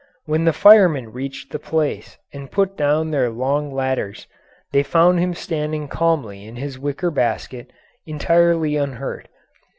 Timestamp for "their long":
3.11-3.71